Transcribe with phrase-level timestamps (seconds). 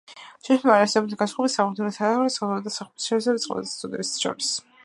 [0.47, 4.55] შესაბამისად, არ არსებობს განსხვავება სახმელეთო, საჰაერო, საზღვაო და სხვა სახეობის შეიარარებული ძალების წოდებებს შორის.